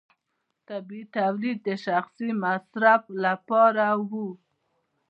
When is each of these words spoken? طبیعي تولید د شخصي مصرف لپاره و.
طبیعي 0.67 1.03
تولید 1.17 1.57
د 1.67 1.69
شخصي 1.85 2.29
مصرف 2.43 3.01
لپاره 3.23 3.87
و. 4.09 4.11